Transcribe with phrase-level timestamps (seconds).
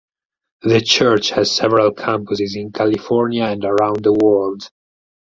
[0.63, 4.67] The church has several campuses in California and around the world.